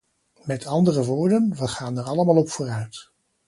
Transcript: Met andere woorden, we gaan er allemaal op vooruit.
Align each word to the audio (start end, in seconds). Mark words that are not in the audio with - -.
Met 0.43 0.65
andere 0.65 1.05
woorden, 1.05 1.55
we 1.55 1.67
gaan 1.67 1.97
er 1.97 2.03
allemaal 2.03 2.35
op 2.37 2.49
vooruit. 2.49 3.11